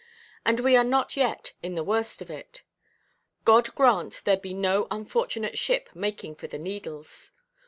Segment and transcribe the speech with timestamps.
[0.43, 2.63] And we are not yet in the worst of it.
[3.45, 7.33] God grant there be no unfortunate ship making for the Needles.